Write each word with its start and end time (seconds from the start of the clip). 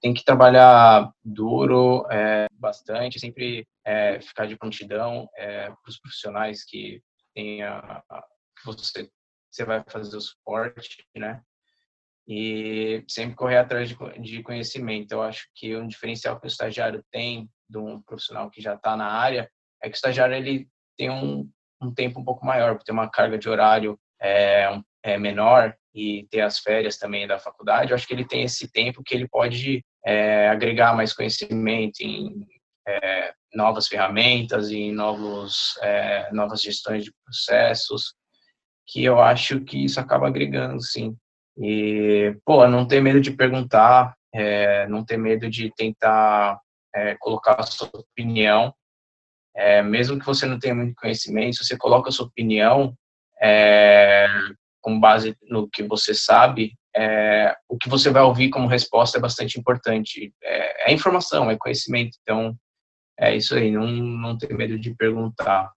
tem 0.00 0.14
que 0.14 0.24
trabalhar 0.24 1.12
duro, 1.22 2.06
é, 2.10 2.46
bastante, 2.52 3.20
sempre 3.20 3.66
é, 3.84 4.20
ficar 4.20 4.46
de 4.46 4.56
prontidão 4.56 5.28
é, 5.36 5.66
para 5.66 5.88
os 5.88 5.98
profissionais 5.98 6.64
que 6.64 7.02
tem 7.34 7.62
a, 7.62 8.02
a, 8.08 8.24
você 8.64 9.10
você 9.50 9.64
vai 9.64 9.82
fazer 9.86 10.16
o 10.16 10.20
suporte, 10.20 11.04
né? 11.16 11.42
E 12.26 13.04
sempre 13.08 13.34
correr 13.34 13.58
atrás 13.58 13.88
de, 13.88 13.96
de 14.20 14.42
conhecimento. 14.42 15.10
Eu 15.10 15.22
acho 15.22 15.48
que 15.54 15.76
um 15.76 15.88
diferencial 15.88 16.38
que 16.38 16.46
o 16.46 16.48
estagiário 16.48 17.04
tem 17.10 17.50
de 17.68 17.78
um 17.78 18.00
profissional 18.00 18.48
que 18.48 18.62
já 18.62 18.74
está 18.74 18.96
na 18.96 19.10
área 19.10 19.50
é 19.82 19.88
que 19.88 19.94
o 19.94 19.96
estagiário 19.96 20.36
ele 20.36 20.68
tem 20.96 21.10
um, 21.10 21.50
um 21.82 21.92
tempo 21.92 22.20
um 22.20 22.24
pouco 22.24 22.46
maior, 22.46 22.80
tem 22.82 22.92
uma 22.92 23.10
carga 23.10 23.36
de 23.36 23.48
horário 23.48 23.98
é, 24.20 24.80
é 25.02 25.18
menor 25.18 25.74
e 25.94 26.26
ter 26.30 26.42
as 26.42 26.58
férias 26.58 26.98
também 26.98 27.26
da 27.26 27.38
faculdade, 27.38 27.90
eu 27.90 27.96
acho 27.96 28.06
que 28.06 28.14
ele 28.14 28.24
tem 28.24 28.42
esse 28.42 28.70
tempo 28.70 29.02
que 29.02 29.14
ele 29.14 29.26
pode 29.26 29.84
é, 30.04 30.48
agregar 30.48 30.94
mais 30.94 31.12
conhecimento 31.12 32.00
em 32.00 32.46
é, 32.86 33.32
novas 33.54 33.86
ferramentas, 33.88 34.70
em 34.70 34.92
novos, 34.92 35.76
é, 35.82 36.30
novas 36.32 36.62
gestões 36.62 37.04
de 37.04 37.12
processos, 37.24 38.14
que 38.86 39.04
eu 39.04 39.20
acho 39.20 39.60
que 39.60 39.84
isso 39.84 40.00
acaba 40.00 40.28
agregando, 40.28 40.80
sim. 40.82 41.16
E, 41.56 42.36
pô, 42.44 42.66
não 42.66 42.86
ter 42.86 43.00
medo 43.00 43.20
de 43.20 43.30
perguntar, 43.30 44.14
é, 44.32 44.86
não 44.88 45.04
ter 45.04 45.16
medo 45.16 45.48
de 45.48 45.72
tentar 45.74 46.58
é, 46.94 47.16
colocar 47.18 47.60
a 47.60 47.62
sua 47.62 47.90
opinião, 47.92 48.74
é, 49.54 49.82
mesmo 49.82 50.18
que 50.18 50.26
você 50.26 50.46
não 50.46 50.58
tenha 50.58 50.74
muito 50.74 50.94
conhecimento, 50.94 51.56
se 51.56 51.64
você 51.64 51.76
coloca 51.76 52.08
a 52.08 52.12
sua 52.12 52.26
opinião, 52.26 52.94
com 54.82 55.00
base 55.00 55.34
no 55.48 55.68
que 55.68 55.82
você 55.82 56.12
sabe, 56.14 56.74
é, 57.00 57.56
o 57.66 57.78
que 57.78 57.88
você 57.88 58.10
vai 58.10 58.22
ouvir 58.22 58.50
como 58.50 58.68
resposta 58.68 59.16
é 59.16 59.20
bastante 59.20 59.58
importante. 59.58 60.34
É, 60.42 60.90
é, 60.90 60.92
informação, 60.92 61.50
é 61.50 61.56
conhecimento. 61.56 62.18
Então, 62.22 62.54
é 63.18 63.34
isso 63.34 63.54
aí, 63.54 63.70
não, 63.70 63.86
não 63.86 64.36
ter 64.36 64.54
medo 64.54 64.78
de 64.78 64.94
perguntar. 64.94 65.72